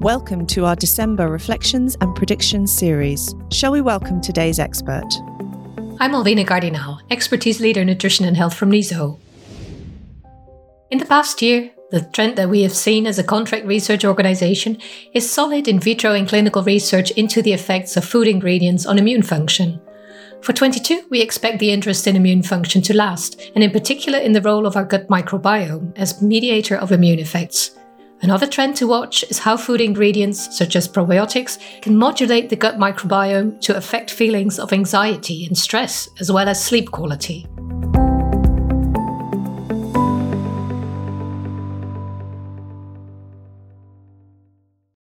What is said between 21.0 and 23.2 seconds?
we expect the interest in immune function to